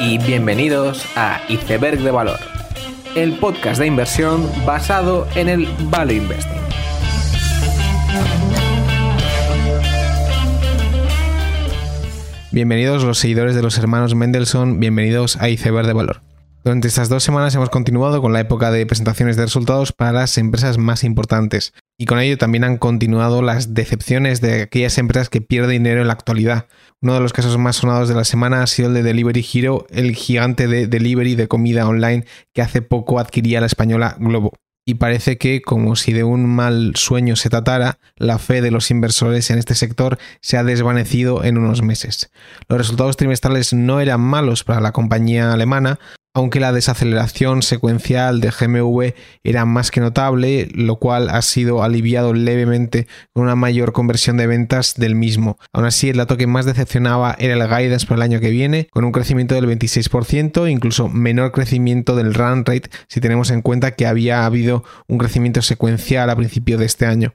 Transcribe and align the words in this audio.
y 0.00 0.18
bienvenidos 0.18 1.06
a 1.16 1.40
Iceberg 1.48 2.00
de 2.00 2.10
Valor, 2.10 2.38
el 3.14 3.32
podcast 3.34 3.80
de 3.80 3.86
inversión 3.86 4.50
basado 4.66 5.26
en 5.34 5.48
el 5.48 5.68
Value 5.84 6.14
Investing. 6.14 6.60
Bienvenidos 12.50 13.04
los 13.04 13.18
seguidores 13.18 13.54
de 13.54 13.62
los 13.62 13.78
hermanos 13.78 14.14
Mendelssohn, 14.14 14.78
bienvenidos 14.78 15.36
a 15.36 15.48
Iceberg 15.48 15.86
de 15.86 15.92
Valor. 15.92 16.31
Durante 16.64 16.86
estas 16.86 17.08
dos 17.08 17.24
semanas 17.24 17.52
hemos 17.56 17.70
continuado 17.70 18.22
con 18.22 18.32
la 18.32 18.38
época 18.38 18.70
de 18.70 18.86
presentaciones 18.86 19.36
de 19.36 19.42
resultados 19.42 19.92
para 19.92 20.12
las 20.12 20.38
empresas 20.38 20.78
más 20.78 21.02
importantes 21.02 21.74
y 21.98 22.06
con 22.06 22.20
ello 22.20 22.38
también 22.38 22.62
han 22.62 22.78
continuado 22.78 23.42
las 23.42 23.74
decepciones 23.74 24.40
de 24.40 24.62
aquellas 24.62 24.96
empresas 24.98 25.28
que 25.28 25.40
pierden 25.40 25.82
dinero 25.82 26.02
en 26.02 26.06
la 26.06 26.12
actualidad. 26.12 26.68
Uno 27.00 27.14
de 27.14 27.20
los 27.20 27.32
casos 27.32 27.58
más 27.58 27.76
sonados 27.76 28.08
de 28.08 28.14
la 28.14 28.22
semana 28.22 28.62
ha 28.62 28.68
sido 28.68 28.88
el 28.88 28.94
de 28.94 29.02
Delivery 29.02 29.44
Hero, 29.52 29.86
el 29.90 30.14
gigante 30.14 30.68
de 30.68 30.86
delivery 30.86 31.34
de 31.34 31.48
comida 31.48 31.88
online 31.88 32.26
que 32.52 32.62
hace 32.62 32.80
poco 32.80 33.18
adquiría 33.18 33.60
la 33.60 33.66
española 33.66 34.16
Globo 34.20 34.52
y 34.84 34.94
parece 34.94 35.38
que, 35.38 35.62
como 35.62 35.96
si 35.96 36.12
de 36.12 36.24
un 36.24 36.46
mal 36.46 36.94
sueño 36.96 37.36
se 37.36 37.50
tratara, 37.50 37.98
la 38.16 38.38
fe 38.38 38.60
de 38.60 38.70
los 38.70 38.90
inversores 38.90 39.50
en 39.50 39.58
este 39.58 39.74
sector 39.74 40.18
se 40.40 40.56
ha 40.56 40.64
desvanecido 40.64 41.44
en 41.44 41.56
unos 41.56 41.82
meses. 41.82 42.30
Los 42.68 42.78
resultados 42.78 43.16
trimestrales 43.16 43.72
no 43.72 44.00
eran 44.00 44.20
malos 44.20 44.64
para 44.64 44.80
la 44.80 44.92
compañía 44.92 45.52
alemana, 45.52 46.00
aunque 46.34 46.60
la 46.60 46.72
desaceleración 46.72 47.62
secuencial 47.62 48.40
de 48.40 48.50
GMV 48.50 49.14
era 49.44 49.64
más 49.64 49.90
que 49.90 50.00
notable, 50.00 50.68
lo 50.74 50.96
cual 50.96 51.28
ha 51.28 51.42
sido 51.42 51.82
aliviado 51.82 52.32
levemente 52.32 53.06
con 53.32 53.44
una 53.44 53.56
mayor 53.56 53.92
conversión 53.92 54.36
de 54.36 54.46
ventas 54.46 54.94
del 54.96 55.14
mismo. 55.14 55.58
Aún 55.72 55.84
así, 55.84 56.08
el 56.08 56.16
dato 56.16 56.36
que 56.36 56.46
más 56.46 56.64
decepcionaba 56.64 57.36
era 57.38 57.54
el 57.54 57.68
guidance 57.68 58.06
para 58.06 58.16
el 58.16 58.22
año 58.22 58.40
que 58.40 58.50
viene, 58.50 58.88
con 58.90 59.04
un 59.04 59.12
crecimiento 59.12 59.54
del 59.54 59.66
26%, 59.66 60.70
incluso 60.70 61.08
menor 61.08 61.52
crecimiento 61.52 62.16
del 62.16 62.34
run 62.34 62.64
rate 62.64 62.90
si 63.08 63.20
tenemos 63.20 63.50
en 63.50 63.62
cuenta 63.62 63.92
que 63.92 64.06
había 64.06 64.46
habido 64.46 64.84
un 65.08 65.18
crecimiento 65.18 65.60
secuencial 65.62 66.30
a 66.30 66.36
principio 66.36 66.78
de 66.78 66.86
este 66.86 67.06
año. 67.06 67.34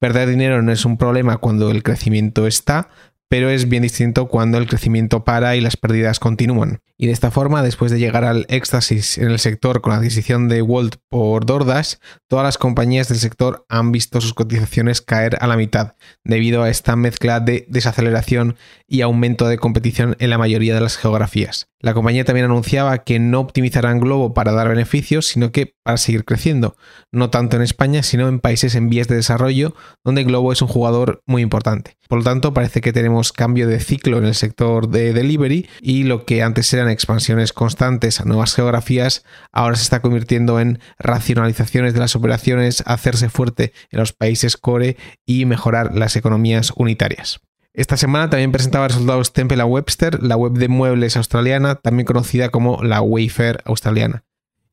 Perder 0.00 0.28
dinero 0.28 0.62
no 0.62 0.72
es 0.72 0.84
un 0.84 0.96
problema 0.96 1.36
cuando 1.36 1.70
el 1.70 1.84
crecimiento 1.84 2.48
está, 2.48 2.88
pero 3.28 3.48
es 3.48 3.68
bien 3.68 3.82
distinto 3.82 4.26
cuando 4.28 4.58
el 4.58 4.66
crecimiento 4.66 5.24
para 5.24 5.56
y 5.56 5.60
las 5.60 5.76
pérdidas 5.78 6.18
continúan. 6.18 6.80
Y 7.02 7.06
de 7.06 7.12
esta 7.12 7.32
forma, 7.32 7.64
después 7.64 7.90
de 7.90 7.98
llegar 7.98 8.24
al 8.24 8.46
éxtasis 8.48 9.18
en 9.18 9.32
el 9.32 9.40
sector 9.40 9.80
con 9.80 9.92
la 9.92 9.98
adquisición 9.98 10.46
de 10.46 10.62
Walt 10.62 10.98
por 11.08 11.44
DoorDash, 11.44 11.94
todas 12.28 12.44
las 12.44 12.58
compañías 12.58 13.08
del 13.08 13.18
sector 13.18 13.66
han 13.68 13.90
visto 13.90 14.20
sus 14.20 14.34
cotizaciones 14.34 15.00
caer 15.00 15.36
a 15.40 15.48
la 15.48 15.56
mitad, 15.56 15.96
debido 16.22 16.62
a 16.62 16.70
esta 16.70 16.94
mezcla 16.94 17.40
de 17.40 17.66
desaceleración 17.68 18.54
y 18.86 19.00
aumento 19.00 19.48
de 19.48 19.58
competición 19.58 20.14
en 20.20 20.30
la 20.30 20.38
mayoría 20.38 20.76
de 20.76 20.80
las 20.80 20.96
geografías. 20.96 21.66
La 21.82 21.94
compañía 21.94 22.24
también 22.24 22.44
anunciaba 22.44 23.02
que 23.02 23.18
no 23.18 23.40
optimizarán 23.40 23.98
Globo 23.98 24.34
para 24.34 24.52
dar 24.52 24.68
beneficios, 24.68 25.26
sino 25.26 25.50
que 25.50 25.74
para 25.82 25.96
seguir 25.96 26.24
creciendo, 26.24 26.76
no 27.10 27.28
tanto 27.30 27.56
en 27.56 27.62
España, 27.62 28.04
sino 28.04 28.28
en 28.28 28.38
países 28.38 28.76
en 28.76 28.88
vías 28.88 29.08
de 29.08 29.16
desarrollo, 29.16 29.74
donde 30.04 30.22
Globo 30.22 30.52
es 30.52 30.62
un 30.62 30.68
jugador 30.68 31.22
muy 31.26 31.42
importante. 31.42 31.96
Por 32.08 32.18
lo 32.18 32.24
tanto, 32.24 32.54
parece 32.54 32.80
que 32.80 32.92
tenemos 32.92 33.32
cambio 33.32 33.66
de 33.66 33.80
ciclo 33.80 34.18
en 34.18 34.26
el 34.26 34.36
sector 34.36 34.90
de 34.90 35.12
delivery 35.12 35.68
y 35.80 36.04
lo 36.04 36.24
que 36.24 36.44
antes 36.44 36.72
eran 36.72 36.88
expansiones 36.92 37.52
constantes 37.52 38.20
a 38.20 38.24
nuevas 38.24 38.54
geografías, 38.54 39.24
ahora 39.50 39.76
se 39.76 39.82
está 39.82 40.00
convirtiendo 40.00 40.60
en 40.60 40.78
racionalizaciones 40.98 41.94
de 41.94 42.00
las 42.00 42.14
operaciones, 42.14 42.82
hacerse 42.86 43.28
fuerte 43.28 43.72
en 43.90 43.98
los 43.98 44.12
países 44.12 44.56
core 44.56 44.96
y 45.26 45.44
mejorar 45.46 45.94
las 45.96 46.14
economías 46.16 46.72
unitarias. 46.76 47.40
Esta 47.74 47.96
semana 47.96 48.28
también 48.28 48.52
presentaba 48.52 48.88
resultados 48.88 49.32
Temple 49.32 49.64
Webster, 49.64 50.22
la 50.22 50.36
web 50.36 50.52
de 50.52 50.68
muebles 50.68 51.16
australiana, 51.16 51.76
también 51.76 52.06
conocida 52.06 52.50
como 52.50 52.82
la 52.82 53.00
Wayfair 53.00 53.62
australiana 53.64 54.24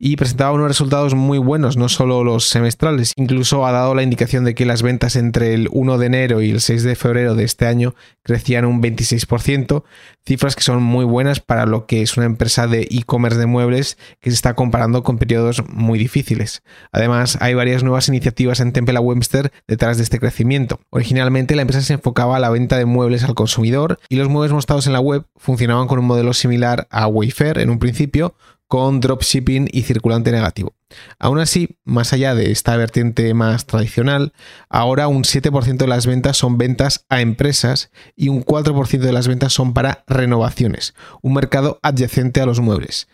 y 0.02 0.16
presentaba 0.16 0.54
unos 0.54 0.70
resultados 0.70 1.14
muy 1.14 1.38
buenos, 1.38 1.76
no 1.76 1.90
solo 1.90 2.24
los 2.24 2.48
semestrales, 2.48 3.12
incluso 3.18 3.66
ha 3.66 3.74
dado 3.74 3.94
la 3.94 4.02
indicación 4.02 4.46
de 4.46 4.56
que 4.56 4.66
las 4.66 4.82
ventas 4.82 5.18
entre 5.18 5.54
el 5.54 5.68
1 5.72 5.98
de 5.98 6.06
enero 6.06 6.42
y 6.42 6.52
el 6.52 6.62
6 6.62 6.84
de 6.84 6.96
febrero 6.96 7.36
de 7.36 7.44
este 7.44 7.68
año 7.68 7.96
crecían 8.24 8.64
un 8.64 8.82
26%, 8.82 9.84
cifras 10.26 10.56
que 10.56 10.64
son 10.64 10.82
muy 10.82 11.04
buenas 11.04 11.42
para 11.42 11.66
lo 11.66 11.86
que 11.86 12.02
es 12.02 12.16
una 12.16 12.26
empresa 12.26 12.66
de 12.68 12.88
e-commerce 12.90 13.38
de 13.38 13.46
muebles 13.46 13.98
que 14.22 14.30
se 14.30 14.36
está 14.36 14.54
comparando 14.54 15.04
con 15.04 15.18
periodos 15.18 15.64
muy 15.68 16.00
difíciles. 16.00 16.64
Además, 16.94 17.38
hay 17.42 17.54
varias 17.54 17.84
nuevas 17.84 18.08
iniciativas 18.08 18.62
en 18.62 18.72
Temple 18.72 19.00
Webster 19.00 19.52
detrás 19.68 19.98
de 19.98 20.04
este 20.04 20.20
crecimiento. 20.20 20.80
Originalmente 20.92 21.56
la 21.58 21.64
empresa 21.64 21.82
se 21.82 21.94
enfocaba 21.94 22.38
a 22.38 22.40
la 22.40 22.50
venta 22.50 22.78
de 22.78 22.86
muebles 22.86 23.26
al 23.26 23.36
consumidor 23.36 24.00
y 24.08 24.16
los 24.16 24.30
muebles 24.30 24.54
mostrados 24.54 24.88
en 24.88 24.94
la 24.94 25.02
web 25.02 25.26
funcionaban 25.36 25.88
con 25.88 26.00
un 26.00 26.06
modelo 26.06 26.34
similar 26.34 26.88
a 26.90 27.08
Wayfair 27.08 27.60
en 27.60 27.70
un 27.70 27.80
principio, 27.80 28.36
con 28.70 29.00
dropshipping 29.00 29.68
y 29.72 29.82
circulante 29.82 30.32
negativo. 30.32 30.76
Aún 31.18 31.40
así, 31.40 31.80
más 31.86 32.14
allá 32.14 32.36
de 32.36 32.52
esta 32.52 32.78
vertiente 32.78 33.34
más 33.34 33.66
tradicional, 33.66 34.32
ahora 34.70 35.08
un 35.08 35.24
7% 35.24 35.78
de 35.78 35.88
las 35.88 36.06
ventas 36.06 36.38
son 36.38 36.60
ventas 36.60 37.06
a 37.10 37.20
empresas 37.20 37.92
y 38.16 38.30
un 38.30 38.46
4% 38.46 39.00
de 39.00 39.12
las 39.12 39.28
ventas 39.28 39.54
son 39.54 39.74
para 39.74 40.04
renovaciones, 40.08 40.94
un 41.22 41.34
mercado 41.34 41.80
adyacente 41.82 42.42
a 42.42 42.46
los 42.46 42.60
muebles. 42.60 43.08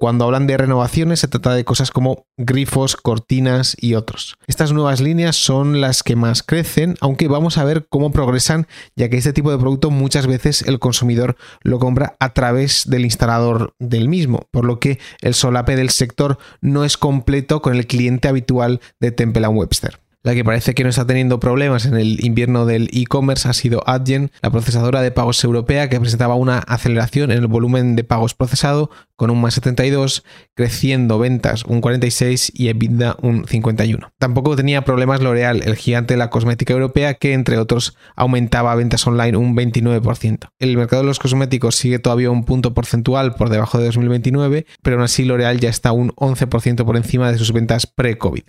Cuando 0.00 0.26
hablan 0.26 0.46
de 0.46 0.56
renovaciones 0.56 1.18
se 1.18 1.26
trata 1.26 1.52
de 1.54 1.64
cosas 1.64 1.90
como 1.90 2.26
grifos, 2.36 2.94
cortinas 2.94 3.76
y 3.80 3.94
otros. 3.94 4.36
Estas 4.46 4.72
nuevas 4.72 5.00
líneas 5.00 5.34
son 5.34 5.80
las 5.80 6.04
que 6.04 6.14
más 6.14 6.44
crecen, 6.44 6.94
aunque 7.00 7.26
vamos 7.26 7.58
a 7.58 7.64
ver 7.64 7.88
cómo 7.90 8.12
progresan, 8.12 8.68
ya 8.94 9.08
que 9.08 9.16
este 9.16 9.32
tipo 9.32 9.50
de 9.50 9.58
producto 9.58 9.90
muchas 9.90 10.28
veces 10.28 10.62
el 10.62 10.78
consumidor 10.78 11.36
lo 11.62 11.80
compra 11.80 12.14
a 12.20 12.32
través 12.32 12.88
del 12.88 13.04
instalador 13.04 13.74
del 13.80 14.08
mismo, 14.08 14.46
por 14.52 14.64
lo 14.64 14.78
que 14.78 15.00
el 15.20 15.34
solape 15.34 15.74
del 15.74 15.90
sector 15.90 16.38
no 16.60 16.84
es 16.84 16.96
completo 16.96 17.60
con 17.60 17.74
el 17.74 17.88
cliente 17.88 18.28
habitual 18.28 18.80
de 19.00 19.10
Temple 19.10 19.48
Webster. 19.48 19.98
La 20.24 20.34
que 20.34 20.44
parece 20.44 20.74
que 20.74 20.82
no 20.82 20.90
está 20.90 21.06
teniendo 21.06 21.38
problemas 21.38 21.86
en 21.86 21.96
el 21.96 22.24
invierno 22.24 22.66
del 22.66 22.90
e-commerce 22.92 23.48
ha 23.48 23.52
sido 23.52 23.82
Adyen, 23.86 24.32
la 24.42 24.50
procesadora 24.50 25.00
de 25.00 25.12
pagos 25.12 25.42
europea 25.44 25.88
que 25.88 26.00
presentaba 26.00 26.34
una 26.34 26.58
aceleración 26.58 27.30
en 27.30 27.38
el 27.38 27.46
volumen 27.46 27.94
de 27.94 28.02
pagos 28.02 28.34
procesado 28.34 28.90
con 29.18 29.30
un 29.30 29.40
más 29.40 29.54
72, 29.54 30.24
creciendo 30.54 31.18
ventas 31.18 31.64
un 31.64 31.80
46 31.80 32.52
y 32.54 32.68
EBITDA 32.68 33.16
un 33.20 33.46
51. 33.46 34.12
Tampoco 34.16 34.54
tenía 34.54 34.82
problemas 34.82 35.20
L'Oreal, 35.20 35.62
el 35.64 35.74
gigante 35.74 36.14
de 36.14 36.18
la 36.18 36.30
cosmética 36.30 36.72
europea, 36.72 37.14
que 37.14 37.32
entre 37.32 37.58
otros 37.58 37.96
aumentaba 38.14 38.76
ventas 38.76 39.04
online 39.08 39.36
un 39.36 39.56
29%. 39.56 40.50
El 40.60 40.76
mercado 40.76 41.02
de 41.02 41.08
los 41.08 41.18
cosméticos 41.18 41.74
sigue 41.74 41.98
todavía 41.98 42.30
un 42.30 42.44
punto 42.44 42.74
porcentual 42.74 43.34
por 43.34 43.50
debajo 43.50 43.78
de 43.78 43.86
2029, 43.86 44.66
pero 44.82 44.96
aún 44.96 45.04
así 45.04 45.24
L'Oreal 45.24 45.58
ya 45.58 45.68
está 45.68 45.90
un 45.90 46.10
11% 46.10 46.84
por 46.84 46.96
encima 46.96 47.32
de 47.32 47.38
sus 47.38 47.52
ventas 47.52 47.88
pre-COVID. 47.88 48.44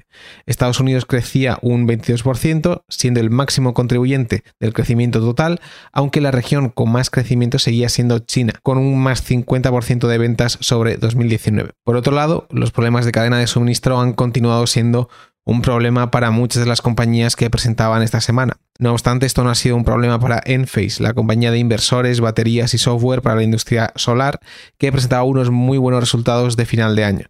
Estados 0.45 0.79
Unidos 0.79 1.05
crecía 1.07 1.57
un 1.73 1.87
22%, 1.87 2.83
siendo 2.87 3.19
el 3.19 3.29
máximo 3.29 3.73
contribuyente 3.73 4.43
del 4.59 4.73
crecimiento 4.73 5.19
total, 5.19 5.59
aunque 5.91 6.21
la 6.21 6.31
región 6.31 6.69
con 6.69 6.91
más 6.91 7.09
crecimiento 7.09 7.59
seguía 7.59 7.89
siendo 7.89 8.19
China, 8.19 8.53
con 8.63 8.77
un 8.77 8.99
más 9.01 9.29
50% 9.29 10.07
de 10.07 10.17
ventas 10.17 10.57
sobre 10.61 10.97
2019. 10.97 11.71
Por 11.83 11.95
otro 11.95 12.13
lado, 12.13 12.47
los 12.49 12.71
problemas 12.71 13.05
de 13.05 13.11
cadena 13.11 13.39
de 13.39 13.47
suministro 13.47 13.99
han 13.99 14.13
continuado 14.13 14.67
siendo 14.67 15.09
un 15.45 15.61
problema 15.61 16.11
para 16.11 16.31
muchas 16.31 16.63
de 16.63 16.69
las 16.69 16.81
compañías 16.81 17.35
que 17.35 17.49
presentaban 17.49 18.03
esta 18.03 18.21
semana. 18.21 18.57
No 18.79 18.93
obstante, 18.93 19.25
esto 19.25 19.43
no 19.43 19.49
ha 19.49 19.55
sido 19.55 19.75
un 19.75 19.83
problema 19.83 20.21
para 20.21 20.41
Enphase, 20.45 21.03
la 21.03 21.13
compañía 21.13 21.51
de 21.51 21.59
inversores, 21.59 22.21
baterías 22.21 22.73
y 22.73 22.77
software 22.77 23.21
para 23.21 23.35
la 23.35 23.43
industria 23.43 23.91
solar, 23.95 24.39
que 24.77 24.89
presentaba 24.89 25.23
unos 25.23 25.51
muy 25.51 25.77
buenos 25.77 25.99
resultados 25.99 26.55
de 26.55 26.65
final 26.65 26.95
de 26.95 27.03
año. 27.03 27.25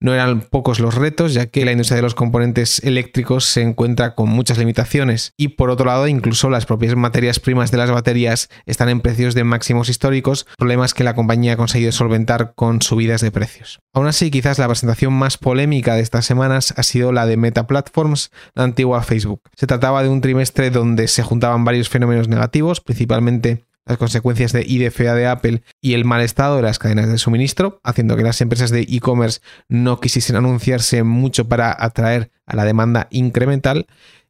No 0.00 0.12
eran 0.12 0.42
pocos 0.42 0.80
los 0.80 0.94
retos, 0.94 1.34
ya 1.34 1.46
que 1.46 1.64
la 1.64 1.72
industria 1.72 1.96
de 1.96 2.02
los 2.02 2.14
componentes 2.14 2.82
eléctricos 2.84 3.44
se 3.44 3.62
encuentra 3.62 4.14
con 4.14 4.28
muchas 4.28 4.58
limitaciones 4.58 5.32
y 5.36 5.48
por 5.48 5.70
otro 5.70 5.86
lado 5.86 6.08
incluso 6.08 6.50
las 6.50 6.66
propias 6.66 6.94
materias 6.94 7.40
primas 7.40 7.70
de 7.70 7.78
las 7.78 7.90
baterías 7.90 8.50
están 8.66 8.88
en 8.88 9.00
precios 9.00 9.34
de 9.34 9.44
máximos 9.44 9.88
históricos, 9.88 10.46
problemas 10.58 10.94
que 10.94 11.04
la 11.04 11.14
compañía 11.14 11.54
ha 11.54 11.56
conseguido 11.56 11.92
solventar 11.92 12.52
con 12.54 12.82
subidas 12.82 13.20
de 13.20 13.30
precios. 13.30 13.78
Aún 13.94 14.06
así, 14.06 14.30
quizás 14.30 14.58
la 14.58 14.66
presentación 14.66 15.12
más 15.12 15.38
polémica 15.38 15.94
de 15.94 16.02
estas 16.02 16.26
semanas 16.26 16.74
ha 16.76 16.82
sido 16.82 17.12
la 17.12 17.26
de 17.26 17.36
Meta 17.36 17.66
Platforms, 17.66 18.30
la 18.54 18.64
antigua 18.64 19.02
Facebook. 19.02 19.40
Se 19.54 19.66
trataba 19.66 20.02
de 20.02 20.08
un 20.08 20.20
trimestre 20.20 20.70
donde 20.94 21.08
se 21.08 21.24
juntaban 21.24 21.64
varios 21.64 21.88
fenómenos 21.88 22.28
negativos, 22.28 22.80
principalmente 22.80 23.64
las 23.84 23.98
consecuencias 23.98 24.52
de 24.52 24.62
IDFA 24.62 25.14
de 25.14 25.26
Apple 25.26 25.62
y 25.80 25.94
el 25.94 26.04
mal 26.04 26.22
estado 26.22 26.56
de 26.56 26.62
las 26.62 26.78
cadenas 26.78 27.08
de 27.08 27.18
suministro, 27.18 27.80
haciendo 27.82 28.16
que 28.16 28.22
las 28.22 28.40
empresas 28.40 28.70
de 28.70 28.82
e-commerce 28.82 29.40
no 29.68 29.98
quisiesen 29.98 30.36
anunciarse 30.36 31.02
mucho 31.02 31.48
para 31.48 31.76
atraer 31.76 32.30
a 32.46 32.54
la 32.54 32.64
demanda 32.64 33.08
incremental 33.10 33.86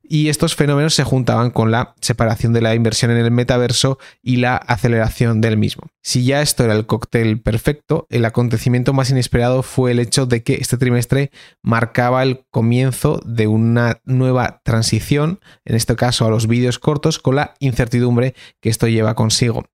y 0.09 0.29
estos 0.29 0.55
fenómenos 0.55 0.95
se 0.95 1.05
juntaban 1.05 1.51
con 1.51 1.71
la 1.71 1.95
separación 2.01 2.53
de 2.53 2.61
la 2.61 2.75
inversión 2.75 3.11
en 3.11 3.19
el 3.19 3.31
metaverso 3.31 3.99
y 4.23 4.37
la 4.37 4.57
aceleración 4.57 5.41
del 5.41 5.57
mismo. 5.57 5.85
Si 6.03 6.25
ya 6.25 6.43
esto 6.43 6.65
era 6.65 6.75
el 6.75 6.87
cóctel 6.87 7.41
perfecto, 7.41 8.07
el 8.11 8.25
acontecimiento 8.25 8.93
más 8.93 9.11
inesperado 9.11 9.63
fue 9.63 9.93
el 9.93 9.99
hecho 9.99 10.27
de 10.27 10.43
que 10.43 10.55
este 10.55 10.77
trimestre 10.77 11.31
marcaba 11.63 12.23
el 12.23 12.45
comienzo 12.51 13.21
de 13.25 13.47
una 13.47 14.01
nueva 14.05 14.61
transición, 14.65 15.41
en 15.65 15.77
este 15.77 15.97
caso 15.97 16.27
a 16.27 16.31
los 16.31 16.47
vídeos 16.47 16.79
cortos, 16.79 17.19
con 17.19 17.37
la 17.37 17.55
incertidumbre 17.59 18.35
que 18.61 18.69
esto 18.69 18.87
lleva 18.87 19.15
consigo. 19.15 19.65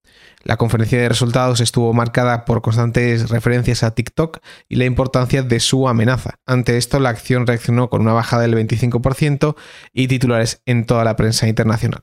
La 0.43 0.57
conferencia 0.57 0.99
de 0.99 1.09
resultados 1.09 1.61
estuvo 1.61 1.93
marcada 1.93 2.45
por 2.45 2.63
constantes 2.63 3.29
referencias 3.29 3.83
a 3.83 3.95
TikTok 3.95 4.39
y 4.69 4.77
la 4.77 4.87
importancia 4.87 5.43
de 5.43 5.61
su 5.61 5.87
amenaza. 5.89 6.39
Ante 6.47 6.79
esto, 6.79 6.99
la 6.99 7.11
acción 7.11 7.47
reaccionó 7.47 7.91
con 7.91 8.01
una 8.01 8.15
bajada 8.15 8.43
del 8.43 8.55
25% 8.55 9.55
y 9.93 10.09
titulares 10.09 10.63
en 10.65 10.87
toda 10.87 11.05
la 11.05 11.17
prensa 11.17 11.47
internacional. 11.47 12.01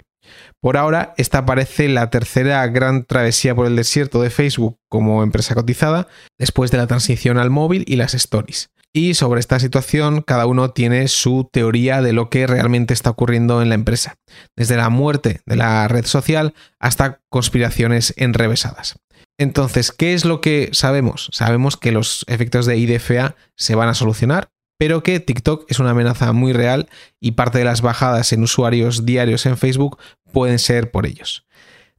Por 0.62 0.78
ahora, 0.78 1.14
esta 1.18 1.46
parece 1.46 1.88
la 1.88 2.10
tercera 2.10 2.66
gran 2.68 3.06
travesía 3.06 3.56
por 3.56 3.66
el 3.66 3.76
desierto 3.76 4.22
de 4.22 4.30
Facebook 4.30 4.78
como 4.90 5.24
empresa 5.24 5.56
cotizada, 5.56 6.08
después 6.38 6.70
de 6.70 6.78
la 6.78 6.88
transición 6.88 7.38
al 7.38 7.50
móvil 7.50 7.86
y 7.88 7.96
las 7.96 8.14
stories. 8.14 8.70
Y 8.98 9.14
sobre 9.14 9.40
esta 9.40 9.60
situación, 9.60 10.24
cada 10.24 10.48
uno 10.48 10.72
tiene 10.72 11.08
su 11.08 11.48
teoría 11.54 12.02
de 12.02 12.14
lo 12.14 12.32
que 12.32 12.48
realmente 12.48 12.96
está 12.96 13.12
ocurriendo 13.12 13.62
en 13.62 13.70
la 13.70 13.76
empresa, 13.76 14.16
desde 14.56 14.76
la 14.76 14.90
muerte 14.90 15.42
de 15.46 15.56
la 15.56 15.88
red 15.88 16.04
social 16.04 16.56
hasta 16.80 17.22
conspiraciones 17.30 18.16
enrevesadas. 18.18 18.96
Entonces, 19.38 19.92
¿qué 19.92 20.16
es 20.16 20.26
lo 20.26 20.42
que 20.42 20.72
sabemos? 20.74 21.30
Sabemos 21.32 21.78
que 21.78 21.92
los 21.92 22.26
efectos 22.28 22.66
de 22.66 22.78
IDFA 22.78 23.36
se 23.56 23.76
van 23.76 23.88
a 23.88 23.94
solucionar, 23.94 24.50
pero 24.80 25.04
que 25.04 25.20
TikTok 25.20 25.70
es 25.70 25.78
una 25.78 25.92
amenaza 25.92 26.34
muy 26.34 26.52
real 26.52 26.90
y 27.22 27.34
parte 27.34 27.60
de 27.60 27.66
las 27.66 27.84
bajadas 27.84 28.34
en 28.34 28.42
usuarios 28.42 29.06
diarios 29.06 29.46
en 29.46 29.58
Facebook 29.58 30.00
pueden 30.32 30.58
ser 30.58 30.90
por 30.90 31.06
ellos. 31.06 31.46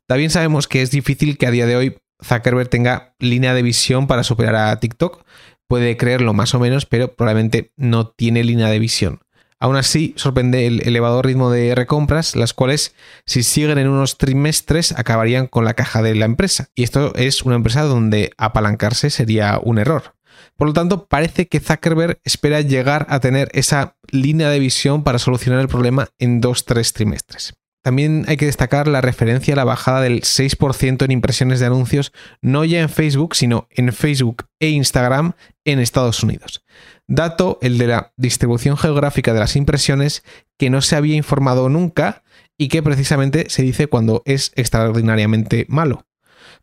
También 0.09 0.31
sabemos 0.31 0.67
que 0.67 0.83
es 0.83 0.91
difícil 0.91 1.39
que 1.39 1.47
a 1.47 1.53
día 1.53 1.67
de 1.67 1.77
hoy 1.77 1.97
Zuckerberg 2.25 2.69
tenga 2.69 3.15
línea 3.21 3.55
de 3.55 3.62
visión 3.62 4.09
para 4.09 4.25
superar 4.25 4.56
a 4.56 4.81
TikTok, 4.81 5.25
puede 5.69 5.97
creerlo 5.97 6.32
más 6.35 6.55
o 6.55 6.59
menos, 6.59 6.87
pero 6.87 7.15
probablemente 7.15 7.70
no 7.76 8.09
tiene 8.09 8.43
línea 8.43 8.69
de 8.69 8.79
visión. 8.79 9.20
Aún 9.61 9.76
así, 9.76 10.15
sorprende 10.17 10.67
el 10.67 10.87
elevado 10.87 11.20
ritmo 11.20 11.50
de 11.50 11.75
recompras, 11.75 12.37
las 12.37 12.55
cuales, 12.55 12.94
si 13.26 13.43
siguen 13.43 13.79
en 13.79 13.88
unos 13.88 14.17
trimestres, 14.17 14.93
acabarían 14.93 15.49
con 15.49 15.65
la 15.65 15.75
caja 15.75 16.00
de 16.00 16.15
la 16.15 16.26
empresa. 16.26 16.69
Y 16.76 16.85
esto 16.85 17.12
es 17.17 17.43
una 17.43 17.56
empresa 17.56 17.82
donde 17.82 18.31
apalancarse 18.38 19.11
sería 19.11 19.59
un 19.62 19.79
error. 19.79 20.15
Por 20.56 20.69
lo 20.69 20.75
tanto, 20.75 21.06
parece 21.06 21.49
que 21.49 21.59
Zuckerberg 21.59 22.20
espera 22.25 22.61
llegar 22.61 23.06
a 23.11 23.19
tener 23.19 23.49
esa 23.53 23.97
línea 24.11 24.49
de 24.49 24.61
visión 24.61 25.03
para 25.03 25.19
solucionar 25.19 25.61
el 25.61 25.69
problema 25.69 26.09
en 26.20 26.41
dos 26.41 26.65
tres 26.65 26.93
trimestres. 26.93 27.57
También 27.83 28.25
hay 28.29 28.37
que 28.37 28.47
destacar 28.47 28.89
la 28.89 29.01
referencia 29.01 29.55
a 29.55 29.57
la 29.57 29.65
bajada 29.65 30.01
del 30.01 30.23
6% 30.23 31.05
en 31.05 31.11
impresiones 31.11 31.61
de 31.61 31.67
anuncios, 31.67 32.13
no 32.43 32.65
ya 32.65 32.81
en 32.81 32.89
Facebook, 32.89 33.37
sino 33.37 33.69
en 33.71 33.93
Facebook 33.93 34.47
e 34.61 34.69
Instagram 34.71 35.33
en 35.65 35.79
Estados 35.79 36.23
Unidos. 36.23 36.65
Dato 37.07 37.59
el 37.63 37.79
de 37.79 37.87
la 37.87 38.13
distribución 38.17 38.77
geográfica 38.77 39.33
de 39.33 39.41
las 39.41 39.57
impresiones 39.57 40.25
que 40.59 40.71
no 40.71 40.83
se 40.83 40.97
había 40.97 41.17
informado 41.17 41.69
nunca 41.69 42.23
y 42.59 42.69
que 42.69 42.83
precisamente 42.83 43.47
se 43.49 43.63
dice 43.63 43.87
cuando 43.87 44.23
es 44.27 44.53
extraordinariamente 44.57 45.65
malo. 45.69 46.07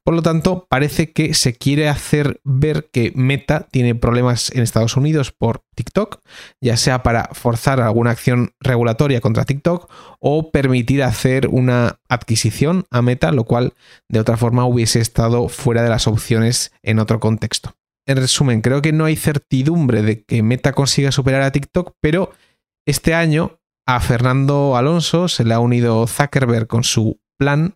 Por 0.05 0.13
lo 0.13 0.21
tanto, 0.21 0.67
parece 0.69 1.11
que 1.13 1.33
se 1.33 1.55
quiere 1.55 1.89
hacer 1.89 2.39
ver 2.43 2.89
que 2.93 3.11
Meta 3.15 3.67
tiene 3.71 3.95
problemas 3.95 4.51
en 4.51 4.61
Estados 4.61 4.95
Unidos 4.97 5.31
por 5.31 5.63
TikTok, 5.75 6.21
ya 6.61 6.77
sea 6.77 7.01
para 7.01 7.29
forzar 7.33 7.81
alguna 7.81 8.11
acción 8.11 8.51
regulatoria 8.59 9.19
contra 9.19 9.45
TikTok 9.45 9.89
o 10.19 10.51
permitir 10.51 11.01
hacer 11.01 11.47
una 11.47 11.99
adquisición 12.07 12.85
a 12.91 13.01
Meta, 13.01 13.31
lo 13.31 13.45
cual 13.45 13.73
de 14.07 14.19
otra 14.19 14.37
forma 14.37 14.67
hubiese 14.67 14.99
estado 14.99 15.49
fuera 15.49 15.81
de 15.81 15.89
las 15.89 16.05
opciones 16.05 16.71
en 16.83 16.99
otro 16.99 17.19
contexto. 17.19 17.75
En 18.07 18.17
resumen, 18.17 18.61
creo 18.61 18.83
que 18.83 18.93
no 18.93 19.05
hay 19.05 19.15
certidumbre 19.15 20.03
de 20.03 20.23
que 20.23 20.43
Meta 20.43 20.73
consiga 20.73 21.11
superar 21.11 21.41
a 21.41 21.51
TikTok, 21.51 21.93
pero 21.99 22.31
este 22.85 23.15
año 23.15 23.59
a 23.87 23.99
Fernando 24.01 24.77
Alonso 24.77 25.27
se 25.29 25.43
le 25.45 25.55
ha 25.55 25.59
unido 25.59 26.05
Zuckerberg 26.05 26.67
con 26.67 26.83
su 26.83 27.19
plan 27.37 27.75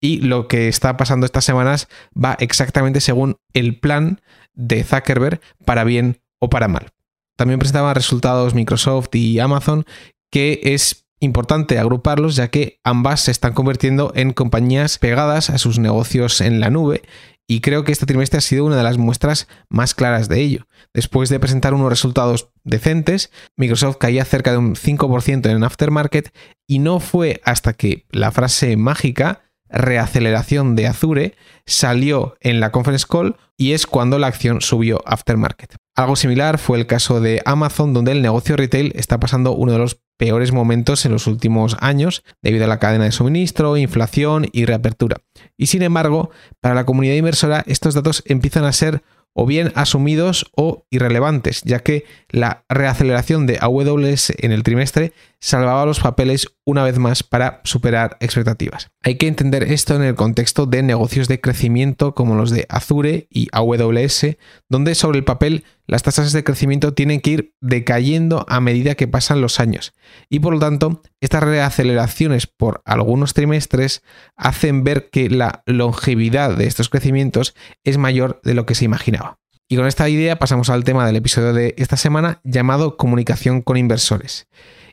y 0.00 0.20
lo 0.20 0.48
que 0.48 0.68
está 0.68 0.96
pasando 0.96 1.26
estas 1.26 1.44
semanas 1.44 1.88
va 2.12 2.36
exactamente 2.40 3.00
según 3.00 3.36
el 3.54 3.78
plan 3.78 4.20
de 4.54 4.84
Zuckerberg 4.84 5.40
para 5.64 5.84
bien 5.84 6.20
o 6.38 6.50
para 6.50 6.68
mal. 6.68 6.88
También 7.36 7.58
presentaban 7.58 7.94
resultados 7.94 8.54
Microsoft 8.54 9.14
y 9.14 9.38
Amazon 9.38 9.84
que 10.30 10.60
es 10.62 11.06
importante 11.20 11.78
agruparlos 11.78 12.34
ya 12.36 12.48
que 12.48 12.80
ambas 12.82 13.20
se 13.20 13.30
están 13.30 13.52
convirtiendo 13.52 14.12
en 14.14 14.32
compañías 14.32 14.98
pegadas 14.98 15.50
a 15.50 15.58
sus 15.58 15.78
negocios 15.78 16.40
en 16.40 16.60
la 16.60 16.70
nube 16.70 17.02
y 17.46 17.60
creo 17.60 17.84
que 17.84 17.92
este 17.92 18.06
trimestre 18.06 18.38
ha 18.38 18.42
sido 18.42 18.64
una 18.64 18.76
de 18.76 18.84
las 18.84 18.96
muestras 18.96 19.48
más 19.68 19.94
claras 19.94 20.28
de 20.28 20.40
ello. 20.40 20.68
Después 20.94 21.28
de 21.30 21.40
presentar 21.40 21.74
unos 21.74 21.88
resultados 21.88 22.50
decentes, 22.62 23.32
Microsoft 23.56 23.96
caía 23.96 24.24
cerca 24.24 24.52
de 24.52 24.58
un 24.58 24.76
5% 24.76 25.50
en 25.50 25.64
aftermarket 25.64 26.32
y 26.68 26.78
no 26.78 27.00
fue 27.00 27.40
hasta 27.44 27.72
que 27.72 28.06
la 28.12 28.30
frase 28.30 28.76
mágica 28.76 29.42
reaceleración 29.68 30.76
de 30.76 30.86
Azure 30.86 31.36
salió 31.66 32.36
en 32.40 32.60
la 32.60 32.70
conference 32.70 33.06
call 33.08 33.36
y 33.56 33.72
es 33.72 33.86
cuando 33.86 34.18
la 34.18 34.26
acción 34.26 34.60
subió 34.60 35.00
aftermarket. 35.06 35.76
Algo 35.96 36.16
similar 36.16 36.58
fue 36.58 36.78
el 36.78 36.86
caso 36.86 37.20
de 37.20 37.42
Amazon, 37.44 37.92
donde 37.92 38.12
el 38.12 38.22
negocio 38.22 38.56
retail 38.56 38.92
está 38.94 39.20
pasando 39.20 39.52
uno 39.52 39.72
de 39.72 39.78
los 39.78 40.00
peores 40.20 40.52
momentos 40.52 41.06
en 41.06 41.12
los 41.12 41.26
últimos 41.26 41.78
años 41.80 42.22
debido 42.42 42.66
a 42.66 42.68
la 42.68 42.78
cadena 42.78 43.04
de 43.04 43.10
suministro, 43.10 43.78
inflación 43.78 44.46
y 44.52 44.66
reapertura. 44.66 45.16
Y 45.56 45.68
sin 45.68 45.80
embargo, 45.80 46.28
para 46.60 46.74
la 46.74 46.84
comunidad 46.84 47.14
inversora 47.14 47.64
estos 47.66 47.94
datos 47.94 48.22
empiezan 48.26 48.66
a 48.66 48.72
ser 48.72 49.02
o 49.32 49.46
bien 49.46 49.72
asumidos 49.76 50.50
o 50.54 50.84
irrelevantes, 50.90 51.62
ya 51.62 51.78
que 51.78 52.04
la 52.28 52.64
reaceleración 52.68 53.46
de 53.46 53.58
AWS 53.60 54.34
en 54.38 54.52
el 54.52 54.62
trimestre 54.62 55.14
salvaba 55.40 55.86
los 55.86 56.00
papeles 56.00 56.48
una 56.66 56.84
vez 56.84 56.98
más 56.98 57.22
para 57.22 57.62
superar 57.64 58.18
expectativas. 58.20 58.90
Hay 59.02 59.14
que 59.14 59.28
entender 59.28 59.62
esto 59.62 59.94
en 59.94 60.02
el 60.02 60.16
contexto 60.16 60.66
de 60.66 60.82
negocios 60.82 61.28
de 61.28 61.40
crecimiento 61.40 62.14
como 62.14 62.34
los 62.34 62.50
de 62.50 62.66
Azure 62.68 63.26
y 63.30 63.48
AWS, 63.52 64.36
donde 64.68 64.94
sobre 64.94 65.18
el 65.18 65.24
papel 65.24 65.64
las 65.90 66.04
tasas 66.04 66.32
de 66.32 66.44
crecimiento 66.44 66.94
tienen 66.94 67.20
que 67.20 67.30
ir 67.30 67.54
decayendo 67.60 68.46
a 68.48 68.60
medida 68.60 68.94
que 68.94 69.08
pasan 69.08 69.40
los 69.40 69.58
años. 69.58 69.92
Y 70.28 70.38
por 70.38 70.54
lo 70.54 70.60
tanto, 70.60 71.02
estas 71.20 71.42
reaceleraciones 71.42 72.46
por 72.46 72.80
algunos 72.84 73.34
trimestres 73.34 74.04
hacen 74.36 74.84
ver 74.84 75.10
que 75.10 75.28
la 75.28 75.64
longevidad 75.66 76.56
de 76.56 76.68
estos 76.68 76.90
crecimientos 76.90 77.56
es 77.82 77.98
mayor 77.98 78.40
de 78.44 78.54
lo 78.54 78.66
que 78.66 78.76
se 78.76 78.84
imaginaba. 78.84 79.40
Y 79.68 79.74
con 79.74 79.86
esta 79.88 80.08
idea 80.08 80.38
pasamos 80.38 80.70
al 80.70 80.84
tema 80.84 81.04
del 81.06 81.16
episodio 81.16 81.52
de 81.52 81.74
esta 81.76 81.96
semana 81.96 82.40
llamado 82.44 82.96
comunicación 82.96 83.60
con 83.60 83.76
inversores. 83.76 84.46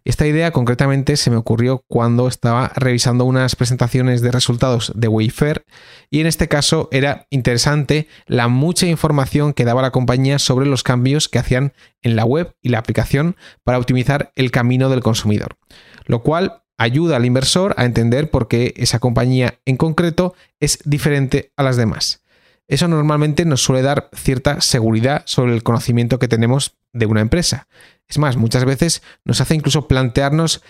Esta 0.07 0.25
idea 0.25 0.51
concretamente 0.51 1.17
se 1.17 1.29
me 1.29 1.35
ocurrió 1.35 1.83
cuando 1.89 2.29
estaba 2.29 2.71
revisando 2.77 3.25
unas 3.25 3.57
presentaciones 3.57 4.21
de 4.21 4.31
resultados 4.31 4.93
de 4.95 5.09
Wayfair 5.09 5.65
y 6.09 6.21
en 6.21 6.27
este 6.27 6.47
caso 6.47 6.87
era 6.93 7.27
interesante 7.29 8.07
la 8.25 8.47
mucha 8.47 8.87
información 8.87 9.51
que 9.51 9.65
daba 9.65 9.81
la 9.81 9.91
compañía 9.91 10.39
sobre 10.39 10.65
los 10.65 10.81
cambios 10.81 11.27
que 11.27 11.39
hacían 11.39 11.73
en 12.01 12.15
la 12.15 12.23
web 12.23 12.55
y 12.61 12.69
la 12.69 12.79
aplicación 12.79 13.35
para 13.65 13.79
optimizar 13.79 14.31
el 14.35 14.49
camino 14.49 14.87
del 14.87 15.03
consumidor, 15.03 15.57
lo 16.05 16.23
cual 16.23 16.63
ayuda 16.77 17.17
al 17.17 17.25
inversor 17.25 17.75
a 17.77 17.83
entender 17.83 18.31
por 18.31 18.47
qué 18.47 18.73
esa 18.77 18.99
compañía 18.99 19.59
en 19.65 19.75
concreto 19.75 20.35
es 20.61 20.79
diferente 20.85 21.51
a 21.57 21.63
las 21.63 21.75
demás. 21.75 22.23
Eso 22.69 22.87
normalmente 22.87 23.43
nos 23.43 23.61
suele 23.61 23.81
dar 23.81 24.09
cierta 24.13 24.61
seguridad 24.61 25.23
sobre 25.25 25.53
el 25.53 25.63
conocimiento 25.63 26.17
que 26.17 26.27
tenemos 26.29 26.77
de 26.93 27.05
una 27.05 27.21
empresa. 27.21 27.67
Es 28.07 28.17
más, 28.17 28.37
muchas 28.37 28.65
veces 28.65 29.01
nos 29.25 29.41
hace 29.41 29.55
incluso 29.55 29.87
plantearnos 29.87 30.61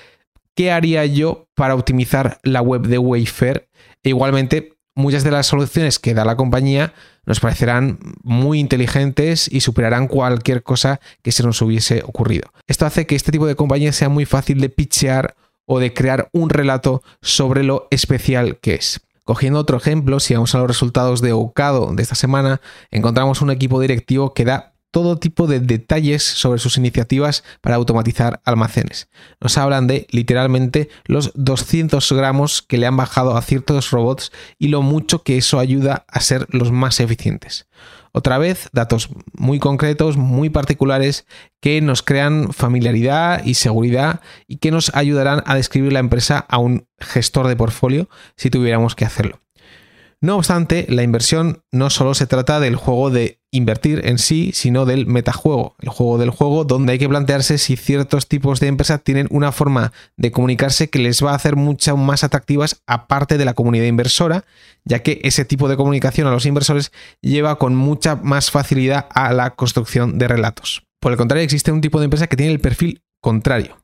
qué 0.55 0.71
haría 0.71 1.05
yo 1.05 1.47
para 1.55 1.75
optimizar 1.75 2.39
la 2.43 2.61
web 2.61 2.87
de 2.87 2.97
Wayfair. 2.97 3.69
E 4.03 4.09
igualmente, 4.09 4.73
muchas 4.95 5.23
de 5.23 5.31
las 5.31 5.47
soluciones 5.47 5.99
que 5.99 6.15
da 6.15 6.25
la 6.25 6.35
compañía 6.35 6.93
nos 7.25 7.39
parecerán 7.39 7.99
muy 8.23 8.59
inteligentes 8.59 9.47
y 9.51 9.61
superarán 9.61 10.07
cualquier 10.07 10.63
cosa 10.63 10.99
que 11.21 11.31
se 11.31 11.43
nos 11.43 11.61
hubiese 11.61 12.01
ocurrido. 12.03 12.49
Esto 12.65 12.85
hace 12.85 13.05
que 13.05 13.15
este 13.15 13.31
tipo 13.31 13.45
de 13.45 13.55
compañía 13.55 13.93
sea 13.93 14.09
muy 14.09 14.25
fácil 14.25 14.59
de 14.59 14.69
pitchear 14.69 15.35
o 15.65 15.79
de 15.79 15.93
crear 15.93 16.29
un 16.31 16.49
relato 16.49 17.03
sobre 17.21 17.63
lo 17.63 17.87
especial 17.91 18.57
que 18.59 18.75
es. 18.75 19.01
Cogiendo 19.25 19.59
otro 19.59 19.77
ejemplo, 19.77 20.21
si 20.21 20.33
vamos 20.33 20.55
a 20.55 20.59
los 20.59 20.67
resultados 20.67 21.21
de 21.21 21.33
Ocado 21.33 21.93
de 21.93 22.01
esta 22.01 22.15
semana, 22.15 22.61
encontramos 22.91 23.41
un 23.41 23.51
equipo 23.51 23.81
directivo 23.81 24.33
que 24.33 24.45
da 24.45 24.73
todo 24.97 25.19
tipo 25.19 25.45
de 25.45 25.59
detalles 25.59 26.23
sobre 26.23 26.57
sus 26.57 26.75
iniciativas 26.75 27.43
para 27.61 27.75
automatizar 27.75 28.41
almacenes. 28.45 29.09
Nos 29.39 29.55
hablan 29.59 29.85
de 29.85 30.07
literalmente 30.09 30.89
los 31.05 31.31
200 31.35 32.11
gramos 32.13 32.63
que 32.63 32.79
le 32.79 32.87
han 32.87 32.97
bajado 32.97 33.37
a 33.37 33.43
ciertos 33.43 33.91
robots 33.91 34.31
y 34.57 34.69
lo 34.69 34.81
mucho 34.81 35.21
que 35.21 35.37
eso 35.37 35.59
ayuda 35.59 36.07
a 36.07 36.19
ser 36.19 36.47
los 36.49 36.71
más 36.71 36.99
eficientes. 36.99 37.67
Otra 38.11 38.39
vez, 38.39 38.69
datos 38.73 39.09
muy 39.33 39.59
concretos, 39.59 40.17
muy 40.17 40.49
particulares, 40.49 41.27
que 41.61 41.79
nos 41.79 42.01
crean 42.01 42.51
familiaridad 42.51 43.45
y 43.45 43.53
seguridad 43.53 44.21
y 44.47 44.57
que 44.57 44.71
nos 44.71 44.89
ayudarán 44.95 45.43
a 45.45 45.53
describir 45.53 45.93
la 45.93 45.99
empresa 45.99 46.39
a 46.49 46.57
un 46.57 46.87
gestor 46.97 47.47
de 47.47 47.55
portfolio 47.55 48.09
si 48.35 48.49
tuviéramos 48.49 48.95
que 48.95 49.05
hacerlo. 49.05 49.41
No 50.19 50.37
obstante, 50.37 50.87
la 50.89 51.03
inversión 51.03 51.61
no 51.71 51.91
solo 51.91 52.15
se 52.15 52.25
trata 52.25 52.59
del 52.59 52.75
juego 52.75 53.11
de 53.11 53.39
invertir 53.51 54.01
en 54.05 54.17
sí, 54.17 54.51
sino 54.51 54.85
del 54.85 55.05
metajuego, 55.05 55.75
el 55.79 55.89
juego 55.89 56.17
del 56.17 56.31
juego 56.31 56.63
donde 56.63 56.93
hay 56.93 56.99
que 56.99 57.07
plantearse 57.07 57.59
si 57.59 57.77
ciertos 57.77 58.27
tipos 58.27 58.59
de 58.59 58.67
empresas 58.67 59.03
tienen 59.03 59.27
una 59.29 59.51
forma 59.51 59.93
de 60.17 60.31
comunicarse 60.31 60.89
que 60.89 60.97
les 60.97 61.23
va 61.23 61.31
a 61.31 61.35
hacer 61.35 61.55
mucho 61.55 61.95
más 61.97 62.23
atractivas 62.23 62.81
aparte 62.87 63.37
de 63.37 63.45
la 63.45 63.53
comunidad 63.53 63.85
inversora, 63.85 64.43
ya 64.85 65.03
que 65.03 65.21
ese 65.23 65.45
tipo 65.45 65.69
de 65.69 65.77
comunicación 65.77 66.27
a 66.27 66.31
los 66.31 66.47
inversores 66.47 66.91
lleva 67.21 67.59
con 67.59 67.75
mucha 67.75 68.15
más 68.15 68.49
facilidad 68.49 69.07
a 69.13 69.31
la 69.33 69.51
construcción 69.51 70.17
de 70.17 70.27
relatos. 70.27 70.83
Por 70.99 71.11
el 71.11 71.17
contrario, 71.17 71.43
existe 71.43 71.71
un 71.71 71.81
tipo 71.81 71.99
de 71.99 72.05
empresa 72.05 72.25
que 72.25 72.37
tiene 72.37 72.51
el 72.51 72.59
perfil 72.59 73.03
contrario. 73.21 73.77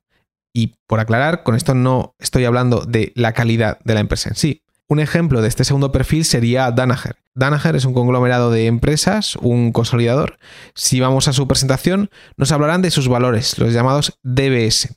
Y 0.56 0.74
por 0.88 1.00
aclarar, 1.00 1.44
con 1.44 1.56
esto 1.56 1.76
no 1.76 2.16
estoy 2.20 2.46
hablando 2.46 2.86
de 2.86 3.12
la 3.16 3.34
calidad 3.34 3.80
de 3.84 3.94
la 3.94 4.00
empresa 4.00 4.30
en 4.30 4.36
sí, 4.36 4.64
un 4.88 5.00
ejemplo 5.00 5.42
de 5.42 5.48
este 5.48 5.64
segundo 5.64 5.92
perfil 5.92 6.26
sería 6.26 6.72
Danaher. 6.72 7.18
Danaher 7.36 7.76
es 7.76 7.86
un 7.86 7.94
conglomerado 7.94 8.52
de 8.52 8.68
empresas, 8.68 9.36
un 9.38 9.72
consolidador. 9.72 10.38
Si 10.76 11.00
vamos 11.00 11.28
a 11.28 11.34
su 11.34 11.48
presentación, 11.48 12.10
nos 12.38 12.52
hablarán 12.52 12.82
de 12.82 12.92
sus 12.92 13.08
valores, 13.08 13.58
los 13.58 13.74
llamados 13.74 14.20
DBS, 14.24 14.96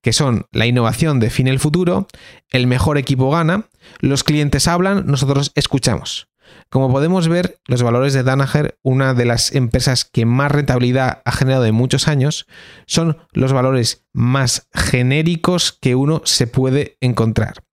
que 0.00 0.12
son 0.12 0.46
la 0.52 0.66
innovación 0.66 1.20
define 1.20 1.50
el 1.50 1.58
futuro, 1.58 2.06
el 2.50 2.66
mejor 2.66 2.98
equipo 2.98 3.30
gana, 3.30 3.68
los 4.00 4.24
clientes 4.24 4.68
hablan, 4.68 5.06
nosotros 5.06 5.52
escuchamos. 5.54 6.28
Como 6.70 6.90
podemos 6.90 7.28
ver, 7.28 7.58
los 7.66 7.82
valores 7.82 8.14
de 8.14 8.22
Danaher, 8.22 8.78
una 8.82 9.14
de 9.14 9.24
las 9.24 9.52
empresas 9.52 10.04
que 10.04 10.24
más 10.24 10.52
rentabilidad 10.52 11.22
ha 11.24 11.32
generado 11.32 11.64
en 11.64 11.74
muchos 11.74 12.06
años, 12.06 12.46
son 12.86 13.18
los 13.32 13.52
valores 13.52 14.04
más 14.12 14.68
genéricos 14.72 15.76
que 15.80 15.96
uno 15.96 16.22
se 16.24 16.46
puede 16.46 16.96
encontrar 17.00 17.66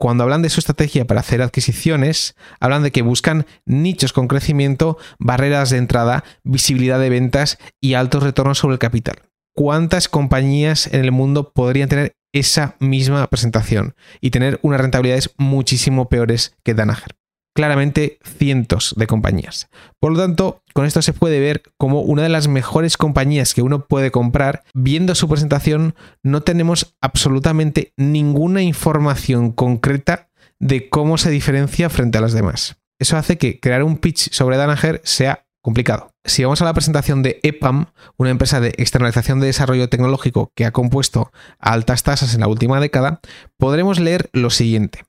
cuando 0.00 0.24
hablan 0.24 0.40
de 0.40 0.48
su 0.48 0.60
estrategia 0.60 1.06
para 1.06 1.20
hacer 1.20 1.42
adquisiciones, 1.42 2.34
hablan 2.58 2.82
de 2.82 2.90
que 2.90 3.02
buscan 3.02 3.44
nichos 3.66 4.14
con 4.14 4.28
crecimiento, 4.28 4.96
barreras 5.18 5.68
de 5.68 5.76
entrada, 5.76 6.24
visibilidad 6.42 6.98
de 6.98 7.10
ventas 7.10 7.58
y 7.82 7.92
altos 7.92 8.22
retornos 8.22 8.56
sobre 8.56 8.72
el 8.72 8.78
capital. 8.78 9.16
¿Cuántas 9.54 10.08
compañías 10.08 10.86
en 10.86 11.04
el 11.04 11.12
mundo 11.12 11.52
podrían 11.52 11.90
tener 11.90 12.16
esa 12.32 12.76
misma 12.80 13.26
presentación 13.26 13.94
y 14.22 14.30
tener 14.30 14.58
unas 14.62 14.80
rentabilidades 14.80 15.34
muchísimo 15.36 16.08
peores 16.08 16.56
que 16.64 16.72
Danaher? 16.72 17.19
Claramente 17.54 18.18
cientos 18.22 18.94
de 18.96 19.06
compañías. 19.06 19.68
Por 19.98 20.12
lo 20.12 20.18
tanto, 20.18 20.62
con 20.72 20.86
esto 20.86 21.02
se 21.02 21.12
puede 21.12 21.40
ver 21.40 21.62
como 21.76 22.00
una 22.02 22.22
de 22.22 22.28
las 22.28 22.48
mejores 22.48 22.96
compañías 22.96 23.54
que 23.54 23.62
uno 23.62 23.86
puede 23.86 24.10
comprar, 24.10 24.62
viendo 24.74 25.14
su 25.14 25.28
presentación, 25.28 25.94
no 26.22 26.42
tenemos 26.42 26.94
absolutamente 27.00 27.92
ninguna 27.96 28.62
información 28.62 29.52
concreta 29.52 30.30
de 30.58 30.88
cómo 30.88 31.18
se 31.18 31.30
diferencia 31.30 31.90
frente 31.90 32.18
a 32.18 32.20
las 32.20 32.32
demás. 32.32 32.76
Eso 32.98 33.16
hace 33.16 33.38
que 33.38 33.60
crear 33.60 33.82
un 33.82 33.96
pitch 33.96 34.30
sobre 34.30 34.58
Danaher 34.58 35.00
sea 35.04 35.46
complicado. 35.62 36.10
Si 36.24 36.44
vamos 36.44 36.60
a 36.60 36.66
la 36.66 36.74
presentación 36.74 37.22
de 37.22 37.40
EPAM, 37.42 37.86
una 38.18 38.30
empresa 38.30 38.60
de 38.60 38.74
externalización 38.76 39.40
de 39.40 39.46
desarrollo 39.46 39.88
tecnológico 39.88 40.52
que 40.54 40.66
ha 40.66 40.70
compuesto 40.70 41.32
altas 41.58 42.02
tasas 42.02 42.34
en 42.34 42.40
la 42.40 42.48
última 42.48 42.78
década, 42.78 43.20
podremos 43.56 44.00
leer 44.00 44.28
lo 44.32 44.50
siguiente. 44.50 45.04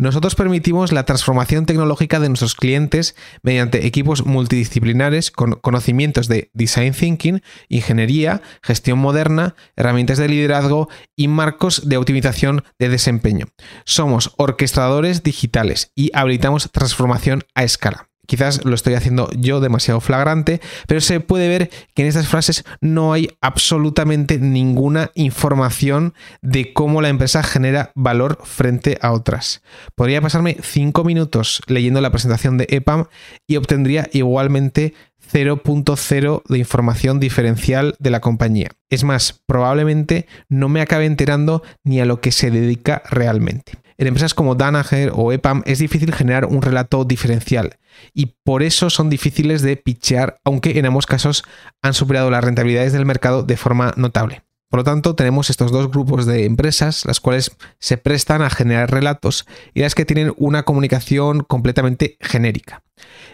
Nosotros 0.00 0.34
permitimos 0.34 0.92
la 0.92 1.04
transformación 1.04 1.66
tecnológica 1.66 2.20
de 2.20 2.28
nuestros 2.28 2.54
clientes 2.54 3.14
mediante 3.42 3.86
equipos 3.86 4.24
multidisciplinares 4.24 5.30
con 5.30 5.56
conocimientos 5.56 6.26
de 6.26 6.50
design 6.54 6.94
thinking, 6.94 7.42
ingeniería, 7.68 8.40
gestión 8.62 8.98
moderna, 8.98 9.56
herramientas 9.76 10.16
de 10.16 10.28
liderazgo 10.28 10.88
y 11.16 11.28
marcos 11.28 11.86
de 11.86 11.98
optimización 11.98 12.64
de 12.78 12.88
desempeño. 12.88 13.48
Somos 13.84 14.32
orquestadores 14.38 15.22
digitales 15.22 15.92
y 15.94 16.10
habilitamos 16.14 16.70
transformación 16.72 17.44
a 17.54 17.64
escala. 17.64 18.09
Quizás 18.30 18.64
lo 18.64 18.76
estoy 18.76 18.94
haciendo 18.94 19.28
yo 19.36 19.58
demasiado 19.58 20.00
flagrante, 20.00 20.60
pero 20.86 21.00
se 21.00 21.18
puede 21.18 21.48
ver 21.48 21.68
que 21.94 22.02
en 22.02 22.08
estas 22.08 22.28
frases 22.28 22.64
no 22.80 23.12
hay 23.12 23.28
absolutamente 23.40 24.38
ninguna 24.38 25.10
información 25.16 26.14
de 26.40 26.72
cómo 26.72 27.02
la 27.02 27.08
empresa 27.08 27.42
genera 27.42 27.90
valor 27.96 28.38
frente 28.44 28.98
a 29.02 29.10
otras. 29.10 29.62
Podría 29.96 30.20
pasarme 30.20 30.58
5 30.62 31.02
minutos 31.02 31.60
leyendo 31.66 32.00
la 32.00 32.12
presentación 32.12 32.56
de 32.56 32.68
EPAM 32.70 33.06
y 33.48 33.56
obtendría 33.56 34.08
igualmente 34.12 34.94
0.0 35.32 36.42
de 36.48 36.58
información 36.58 37.18
diferencial 37.18 37.96
de 37.98 38.10
la 38.10 38.20
compañía. 38.20 38.68
Es 38.90 39.02
más, 39.02 39.42
probablemente 39.44 40.28
no 40.48 40.68
me 40.68 40.82
acabe 40.82 41.06
enterando 41.06 41.64
ni 41.82 42.00
a 42.00 42.04
lo 42.04 42.20
que 42.20 42.30
se 42.30 42.52
dedica 42.52 43.02
realmente. 43.10 43.72
En 44.00 44.06
empresas 44.06 44.32
como 44.32 44.54
Danaher 44.54 45.12
o 45.14 45.30
EPAM 45.30 45.62
es 45.66 45.78
difícil 45.78 46.14
generar 46.14 46.46
un 46.46 46.62
relato 46.62 47.04
diferencial 47.04 47.76
y 48.14 48.34
por 48.44 48.62
eso 48.62 48.88
son 48.88 49.10
difíciles 49.10 49.60
de 49.60 49.76
pitchear, 49.76 50.40
aunque 50.42 50.78
en 50.78 50.86
ambos 50.86 51.04
casos 51.04 51.44
han 51.82 51.92
superado 51.92 52.30
las 52.30 52.42
rentabilidades 52.42 52.94
del 52.94 53.04
mercado 53.04 53.42
de 53.42 53.58
forma 53.58 53.92
notable. 53.98 54.42
Por 54.70 54.78
lo 54.78 54.84
tanto, 54.84 55.16
tenemos 55.16 55.50
estos 55.50 55.72
dos 55.72 55.90
grupos 55.90 56.26
de 56.26 56.44
empresas, 56.44 57.04
las 57.04 57.18
cuales 57.18 57.50
se 57.80 57.96
prestan 57.96 58.40
a 58.40 58.50
generar 58.50 58.88
relatos 58.88 59.44
y 59.74 59.80
las 59.80 59.96
que 59.96 60.04
tienen 60.04 60.32
una 60.36 60.62
comunicación 60.62 61.40
completamente 61.40 62.16
genérica. 62.20 62.84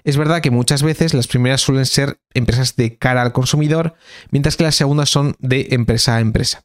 Es 0.02 0.16
verdad 0.16 0.40
que 0.40 0.50
muchas 0.50 0.83
veces 0.83 1.12
las 1.12 1.26
primeras 1.26 1.61
suelen 1.61 1.85
ser 1.85 2.21
empresas 2.33 2.75
de 2.76 2.97
cara 2.97 3.21
al 3.21 3.35
consumidor, 3.35 3.97
mientras 4.31 4.57
que 4.57 4.64
las 4.64 4.76
segundas 4.76 5.11
son 5.11 5.37
de 5.38 5.69
empresa 5.73 6.16
a 6.16 6.21
empresa. 6.21 6.62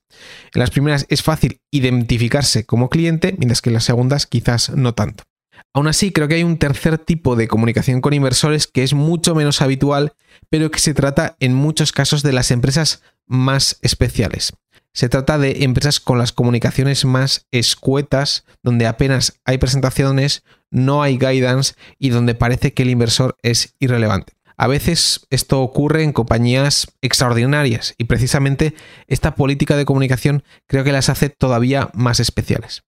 En 0.53 0.59
las 0.61 0.71
primeras 0.71 1.05
es 1.09 1.21
fácil 1.21 1.59
identificarse 1.69 2.65
como 2.65 2.89
cliente, 2.89 3.35
mientras 3.37 3.61
que 3.61 3.71
en 3.71 3.73
las 3.73 3.83
segundas 3.83 4.25
quizás 4.25 4.69
no 4.69 4.93
tanto. 4.93 5.25
Aún 5.73 5.87
así, 5.87 6.11
creo 6.11 6.27
que 6.29 6.35
hay 6.35 6.43
un 6.43 6.57
tercer 6.57 6.97
tipo 6.97 7.35
de 7.35 7.47
comunicación 7.47 7.99
con 7.99 8.13
inversores 8.13 8.67
que 8.67 8.83
es 8.83 8.93
mucho 8.93 9.35
menos 9.35 9.61
habitual, 9.61 10.13
pero 10.49 10.71
que 10.71 10.79
se 10.79 10.93
trata 10.93 11.35
en 11.39 11.53
muchos 11.53 11.91
casos 11.91 12.23
de 12.23 12.33
las 12.33 12.51
empresas 12.51 13.01
más 13.25 13.77
especiales. 13.81 14.53
Se 14.93 15.07
trata 15.07 15.37
de 15.37 15.63
empresas 15.63 15.99
con 15.99 16.17
las 16.17 16.31
comunicaciones 16.33 17.05
más 17.05 17.47
escuetas, 17.51 18.45
donde 18.61 18.87
apenas 18.87 19.39
hay 19.45 19.57
presentaciones, 19.57 20.43
no 20.69 21.01
hay 21.01 21.17
guidance 21.17 21.75
y 21.97 22.09
donde 22.09 22.35
parece 22.35 22.73
que 22.73 22.83
el 22.83 22.89
inversor 22.89 23.37
es 23.41 23.75
irrelevante. 23.79 24.33
A 24.57 24.67
veces 24.67 25.25
esto 25.29 25.61
ocurre 25.61 26.03
en 26.03 26.13
compañías 26.13 26.87
extraordinarias 27.01 27.95
y 27.97 28.03
precisamente 28.03 28.75
esta 29.07 29.33
política 29.33 29.75
de 29.75 29.85
comunicación 29.85 30.43
creo 30.67 30.83
que 30.83 30.91
las 30.91 31.09
hace 31.09 31.29
todavía 31.29 31.89
más 31.93 32.19
especiales. 32.19 32.83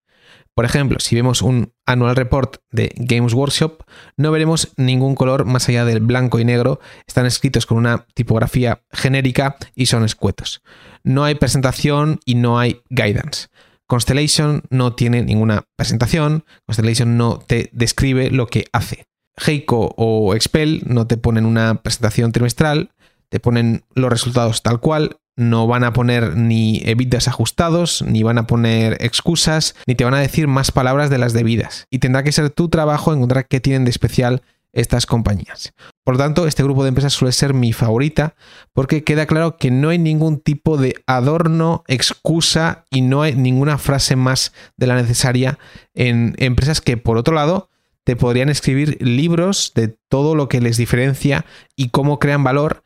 Por 0.56 0.66
ejemplo, 0.66 1.00
si 1.00 1.16
vemos 1.16 1.42
un 1.42 1.74
annual 1.86 2.16
report 2.16 2.58
de 2.72 2.94
Games 2.96 3.34
Workshop, 3.34 3.84
no 4.18 4.32
veremos 4.32 4.72
ningún 4.78 5.16
color 5.16 5.46
más 5.46 5.68
allá 5.68 5.84
del 5.84 6.00
blanco 6.00 6.40
y 6.40 6.46
negro, 6.46 6.80
están 7.08 7.26
escritos 7.26 7.66
con 7.66 7.78
una 7.78 8.06
tipografía 8.14 8.84
genérica 8.92 9.56
y 9.74 9.88
son 9.88 10.04
escuetos. 10.04 10.62
No 11.04 11.24
hay 11.24 11.36
presentación 11.36 12.20
y 12.24 12.36
no 12.36 12.60
hay 12.60 12.82
guidance. 12.90 13.48
Constellation 13.88 14.64
no 14.70 14.94
tiene 14.94 15.24
ninguna 15.24 15.64
presentación, 15.76 16.46
Constellation 16.66 17.18
no 17.18 17.40
te 17.40 17.70
describe 17.74 18.30
lo 18.30 18.48
que 18.48 18.66
hace. 18.74 19.06
Heiko 19.36 19.94
o 19.98 20.36
Expel 20.36 20.84
no 20.86 21.08
te 21.08 21.18
ponen 21.18 21.46
una 21.46 21.82
presentación 21.82 22.32
trimestral, 22.32 22.92
te 23.30 23.40
ponen 23.40 23.84
los 23.96 24.12
resultados 24.12 24.62
tal 24.62 24.80
cual, 24.80 25.18
no 25.36 25.68
van 25.68 25.84
a 25.84 25.94
poner 25.94 26.36
ni 26.36 26.82
evitas 26.86 27.28
ajustados, 27.28 28.04
ni 28.04 28.24
van 28.24 28.38
a 28.38 28.48
poner 28.48 28.98
excusas, 29.00 29.76
ni 29.88 29.96
te 29.96 30.04
van 30.04 30.14
a 30.14 30.20
decir 30.20 30.48
más 30.48 30.72
palabras 30.72 31.10
de 31.10 31.18
las 31.18 31.34
debidas. 31.34 31.88
Y 31.90 32.00
tendrá 32.00 32.24
que 32.24 32.32
ser 32.32 32.50
tu 32.50 32.70
trabajo 32.70 33.14
encontrar 33.14 33.48
qué 33.48 33.60
tienen 33.60 33.86
de 33.86 33.92
especial 33.92 34.42
estas 34.74 35.06
compañías. 35.06 35.74
Por 36.04 36.16
lo 36.16 36.18
tanto, 36.18 36.48
este 36.48 36.64
grupo 36.64 36.84
de 36.84 36.90
empresas 36.90 37.14
suele 37.14 37.32
ser 37.32 37.54
mi 37.54 37.74
favorita 37.74 38.36
porque 38.74 39.04
queda 39.04 39.28
claro 39.28 39.58
que 39.58 39.72
no 39.72 39.90
hay 39.90 40.00
ningún 40.00 40.40
tipo 40.40 40.78
de 40.78 40.96
adorno, 41.06 41.84
excusa 41.88 42.86
y 42.90 43.02
no 43.02 43.22
hay 43.22 43.36
ninguna 43.36 43.78
frase 43.78 44.16
más 44.16 44.52
de 44.76 44.88
la 44.88 44.96
necesaria 44.96 45.60
en 45.94 46.36
empresas 46.40 46.82
que, 46.82 46.98
por 46.98 47.18
otro 47.18 47.36
lado, 47.36 47.70
te 48.04 48.16
podrían 48.16 48.50
escribir 48.50 48.98
libros 49.00 49.72
de 49.76 49.96
todo 50.10 50.36
lo 50.36 50.50
que 50.50 50.60
les 50.60 50.76
diferencia 50.76 51.46
y 51.76 51.90
cómo 51.90 52.20
crean 52.20 52.44
valor, 52.44 52.84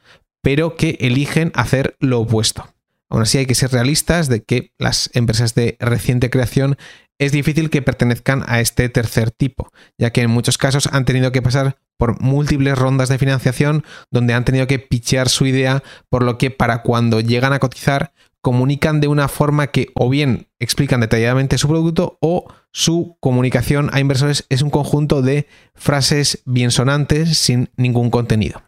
pero 0.47 0.77
que 0.77 0.97
eligen 1.01 1.51
hacer 1.55 1.97
lo 1.99 2.21
opuesto. 2.21 2.73
Aún 3.09 3.23
así 3.23 3.37
hay 3.37 3.47
que 3.47 3.53
ser 3.53 3.69
realistas 3.73 4.29
de 4.29 4.43
que 4.43 4.71
las 4.77 5.09
empresas 5.13 5.55
de 5.55 5.75
reciente 5.81 6.29
creación 6.29 6.77
es 7.19 7.33
difícil 7.33 7.69
que 7.69 7.81
pertenezcan 7.81 8.45
a 8.47 8.61
este 8.61 8.87
tercer 8.87 9.29
tipo, 9.29 9.73
ya 9.97 10.11
que 10.11 10.21
en 10.21 10.29
muchos 10.29 10.57
casos 10.57 10.87
han 10.93 11.03
tenido 11.03 11.33
que 11.33 11.41
pasar 11.41 11.75
por 11.97 12.21
múltiples 12.21 12.77
rondas 12.77 13.09
de 13.09 13.17
financiación 13.17 13.83
donde 14.09 14.33
han 14.33 14.45
tenido 14.45 14.67
que 14.67 14.79
pichear 14.79 15.27
su 15.27 15.45
idea, 15.45 15.83
por 16.07 16.23
lo 16.23 16.37
que 16.37 16.49
para 16.49 16.81
cuando 16.81 17.19
llegan 17.19 17.51
a 17.51 17.59
cotizar 17.59 18.13
comunican 18.41 19.01
de 19.01 19.09
una 19.09 19.27
forma 19.27 19.67
que 19.67 19.89
o 19.95 20.09
bien 20.09 20.47
explican 20.59 21.01
detalladamente 21.01 21.57
su 21.57 21.67
producto 21.67 22.17
o 22.21 22.47
su 22.71 23.17
comunicación 23.19 23.89
a 23.91 23.99
inversores 23.99 24.45
es 24.47 24.61
un 24.61 24.69
conjunto 24.69 25.21
de 25.21 25.45
frases 25.75 26.41
bien 26.45 26.71
sonantes 26.71 27.37
sin 27.37 27.69
ningún 27.75 28.09
contenido. 28.09 28.61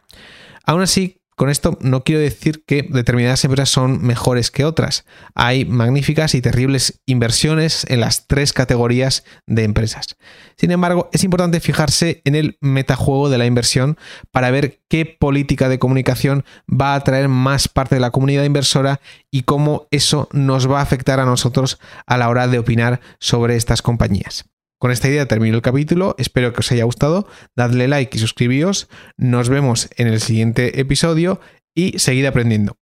Aún 0.66 0.82
así, 0.82 1.19
Con 1.40 1.50
esto 1.50 1.78
no 1.80 2.04
quiero 2.04 2.20
decir 2.20 2.66
que 2.68 2.86
determinadas 2.90 3.46
empresas 3.46 3.70
son 3.70 4.06
mejores 4.06 4.52
que 4.52 4.66
otras. 4.66 5.06
Hay 5.36 5.64
magníficas 5.64 6.36
y 6.36 6.42
terribles 6.42 7.00
inversiones 7.06 7.86
en 7.88 8.02
las 8.02 8.28
tres 8.28 8.52
categorías 8.52 9.24
de 9.48 9.64
empresas. 9.64 10.18
Sin 10.58 10.72
embargo, 10.72 11.10
es 11.14 11.24
importante 11.24 11.62
fijarse 11.62 12.22
en 12.26 12.36
el 12.36 12.58
metajuego 12.60 13.30
de 13.30 13.38
la 13.38 13.46
inversión 13.46 13.98
para 14.32 14.52
ver 14.52 14.82
qué 14.90 15.06
política 15.06 15.70
de 15.70 15.80
comunicación 15.80 16.44
va 16.70 16.92
a 16.92 16.96
atraer 16.96 17.30
más 17.30 17.70
parte 17.70 17.96
de 17.96 18.02
la 18.02 18.12
comunidad 18.12 18.44
inversora 18.44 19.00
y 19.32 19.44
cómo 19.44 19.88
eso 19.92 20.28
nos 20.34 20.70
va 20.70 20.80
a 20.80 20.84
afectar 20.84 21.22
a 21.22 21.26
nosotros 21.26 21.80
a 22.06 22.18
la 22.18 22.28
hora 22.28 22.50
de 22.50 22.60
opinar 22.60 23.00
sobre 23.18 23.56
estas 23.56 23.82
compañías. 23.82 24.44
Con 24.80 24.92
esta 24.92 25.10
idea 25.10 25.28
termino 25.28 25.58
el 25.58 25.62
capítulo, 25.62 26.16
espero 26.18 26.54
que 26.54 26.62
os 26.62 26.72
haya 26.72 26.86
gustado, 26.86 27.28
dadle 27.54 27.90
like 27.90 28.16
y 28.16 28.20
suscribíos, 28.20 28.88
nos 29.18 29.50
vemos 29.50 29.90
en 29.98 30.08
el 30.08 30.22
siguiente 30.22 30.80
episodio 30.80 31.42
y 31.76 32.00
seguid 32.00 32.26
aprendiendo. 32.26 32.79